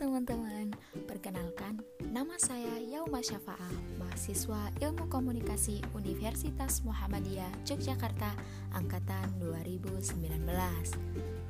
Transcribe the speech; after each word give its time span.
teman-teman, 0.00 0.72
perkenalkan 1.04 1.84
nama 2.08 2.32
saya 2.40 2.80
Yauma 2.80 3.20
Syafa'ah, 3.20 4.00
mahasiswa 4.00 4.72
Ilmu 4.80 5.12
Komunikasi 5.12 5.84
Universitas 5.92 6.80
Muhammadiyah 6.88 7.52
Yogyakarta 7.68 8.32
angkatan 8.72 9.28
2019. 9.44 10.40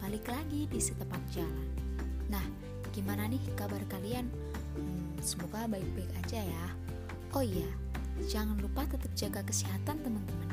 Balik 0.02 0.26
lagi 0.26 0.66
di 0.66 0.82
setepak 0.82 1.22
jalan. 1.30 1.68
Nah, 2.26 2.42
gimana 2.90 3.30
nih 3.30 3.38
kabar 3.54 3.78
kalian? 3.86 4.26
Hmm, 4.74 5.14
semoga 5.22 5.70
baik-baik 5.70 6.10
aja 6.26 6.42
ya. 6.42 6.66
Oh 7.30 7.46
iya, 7.46 7.70
jangan 8.26 8.58
lupa 8.58 8.82
tetap 8.90 9.14
jaga 9.14 9.46
kesehatan 9.46 10.02
teman-teman. 10.02 10.50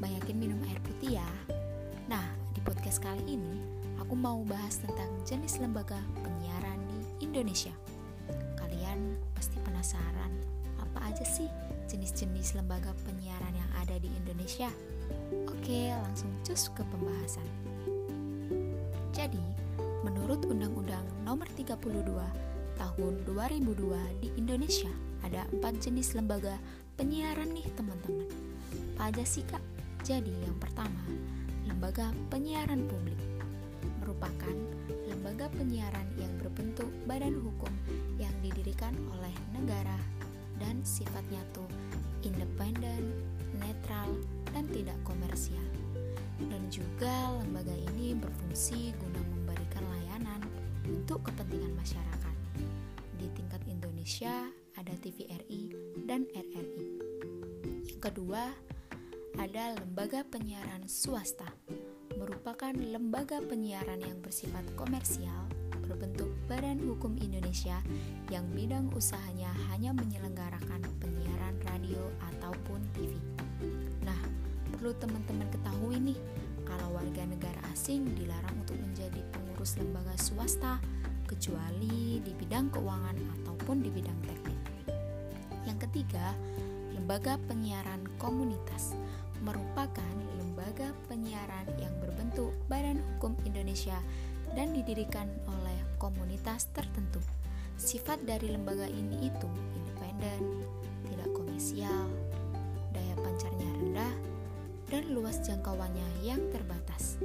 Banyakin 0.00 0.40
minum 0.40 0.64
air 0.72 0.80
putih 0.80 1.20
ya. 1.20 1.28
Nah, 2.08 2.24
di 2.56 2.64
podcast 2.64 3.04
kali 3.04 3.36
ini 3.36 3.60
aku 4.00 4.16
mau 4.16 4.40
bahas 4.48 4.80
tentang 4.80 5.12
jenis 5.28 5.60
lembaga 5.60 6.00
Indonesia 7.20 7.72
pasti 9.36 9.60
penasaran 9.60 10.32
apa 10.80 11.12
aja 11.12 11.22
sih 11.22 11.46
jenis-jenis 11.86 12.56
lembaga 12.56 12.90
penyiaran 13.04 13.52
yang 13.52 13.70
ada 13.78 14.00
di 14.00 14.08
Indonesia? 14.10 14.72
Oke, 15.46 15.92
langsung 15.92 16.32
cus 16.42 16.72
ke 16.74 16.82
pembahasan. 16.82 17.46
Jadi, 19.14 19.40
menurut 20.02 20.42
Undang-Undang 20.48 21.04
Nomor 21.22 21.46
32 21.54 22.10
Tahun 22.76 23.14
2002 23.24 24.20
di 24.20 24.28
Indonesia 24.36 24.92
ada 25.24 25.48
empat 25.48 25.80
jenis 25.80 26.12
lembaga 26.12 26.60
penyiaran 27.00 27.56
nih 27.56 27.64
teman-teman. 27.72 28.28
Apa 28.96 29.14
aja 29.14 29.24
sih 29.24 29.46
kak? 29.48 29.64
Jadi 30.04 30.32
yang 30.44 30.56
pertama, 30.60 31.00
lembaga 31.64 32.12
penyiaran 32.28 32.84
publik 32.84 33.16
merupakan 34.04 34.56
lembaga 35.08 35.48
penyiaran 35.56 36.04
yang 36.20 36.26
yang 36.36 36.55
oleh 39.16 39.34
negara 39.56 39.98
dan 40.60 40.84
sifatnya 40.84 41.40
tuh 41.50 41.66
independen, 42.22 43.14
netral, 43.56 44.10
dan 44.52 44.66
tidak 44.70 44.98
komersial. 45.06 45.64
Dan 46.36 46.68
juga 46.68 47.32
lembaga 47.40 47.72
ini 47.72 48.12
berfungsi 48.12 48.92
guna 48.98 49.20
memberikan 49.24 49.84
layanan 49.88 50.40
untuk 50.84 51.24
kepentingan 51.24 51.72
masyarakat. 51.72 52.36
Di 53.16 53.26
tingkat 53.32 53.62
Indonesia 53.64 54.52
ada 54.76 54.92
TVRI 55.00 55.72
dan 56.04 56.28
RRI. 56.36 56.88
Kedua, 57.96 58.52
ada 59.36 59.64
lembaga 59.76 60.24
penyiaran 60.28 60.84
swasta 60.84 61.48
merupakan 62.16 62.72
lembaga 62.72 63.44
penyiaran 63.44 64.00
yang 64.00 64.18
bersifat 64.24 64.64
komersial 64.72 65.44
berbentuk 65.86 66.28
Badan 66.50 66.82
Hukum 66.82 67.14
Indonesia 67.22 67.78
yang 68.28 68.44
bidang 68.52 68.90
usahanya 68.92 69.48
hanya 69.70 69.94
menyelenggarakan 69.94 70.82
penyiaran 70.98 71.54
radio 71.62 72.02
ataupun 72.34 72.82
TV. 72.92 73.14
Nah, 74.02 74.18
perlu 74.74 74.92
teman-teman 74.98 75.46
ketahui 75.54 75.98
nih, 76.02 76.18
kalau 76.66 76.98
warga 76.98 77.22
negara 77.24 77.62
asing 77.70 78.04
dilarang 78.18 78.54
untuk 78.58 78.76
menjadi 78.82 79.22
pengurus 79.30 79.78
lembaga 79.78 80.14
swasta 80.18 80.82
kecuali 81.30 82.18
di 82.22 82.32
bidang 82.34 82.70
keuangan 82.74 83.16
ataupun 83.40 83.82
di 83.82 83.90
bidang 83.90 84.18
teknik. 84.26 84.60
Yang 85.66 85.90
ketiga, 85.90 86.34
lembaga 86.94 87.38
penyiaran 87.46 88.02
komunitas 88.18 88.94
merupakan 89.42 90.14
lembaga 90.38 90.90
penyiaran 91.10 91.66
yang 91.78 91.92
berbentuk 92.02 92.54
Badan 92.70 92.98
Hukum 92.98 93.36
Indonesia 93.44 93.98
dan 94.56 94.72
didirikan 94.72 95.28
oleh 95.44 95.76
komunitas 96.00 96.72
tertentu. 96.72 97.20
Sifat 97.76 98.24
dari 98.24 98.48
lembaga 98.48 98.88
ini 98.88 99.28
itu 99.28 99.48
independen, 99.76 100.64
tidak 101.12 101.28
komersial, 101.36 102.08
daya 102.96 103.14
pancarnya 103.20 103.68
rendah, 103.76 104.14
dan 104.88 105.12
luas 105.12 105.44
jangkauannya 105.44 106.08
yang 106.24 106.40
terbatas. 106.48 107.20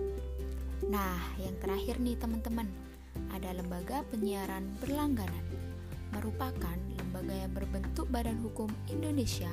Nah, 0.92 1.24
yang 1.40 1.56
terakhir 1.64 2.04
nih 2.04 2.20
teman-teman, 2.20 2.68
ada 3.32 3.56
lembaga 3.56 4.04
penyiaran 4.12 4.68
berlangganan. 4.84 5.46
Merupakan 6.12 6.76
lembaga 7.00 7.32
yang 7.32 7.56
berbentuk 7.56 8.12
Badan 8.12 8.44
Hukum 8.44 8.68
Indonesia 8.92 9.48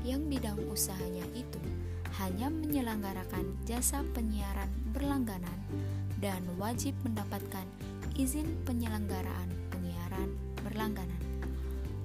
yang 0.00 0.24
bidang 0.24 0.56
usahanya 0.72 1.28
itu 1.36 1.60
hanya 2.16 2.48
menyelenggarakan 2.48 3.60
jasa 3.68 4.00
penyiaran 4.16 4.72
berlangganan 4.96 5.58
dan 6.18 6.42
wajib 6.58 6.98
mendapatkan 7.06 7.64
izin 8.18 8.58
penyelenggaraan 8.66 9.48
penyiaran 9.70 10.34
berlangganan. 10.66 11.22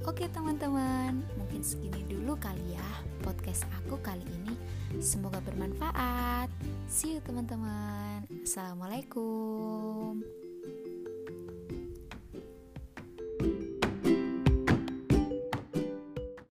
Oke 0.03 0.27
teman-teman, 0.29 1.23
mungkin 1.39 1.63
segini 1.63 2.03
dulu 2.05 2.35
kali 2.35 2.75
ya 2.75 2.89
podcast 3.23 3.63
aku 3.81 3.97
kali 4.03 4.25
ini. 4.43 4.53
Semoga 4.99 5.39
bermanfaat. 5.41 6.51
See 6.85 7.17
you 7.17 7.19
teman-teman. 7.23 8.27
Assalamualaikum. 8.43 10.42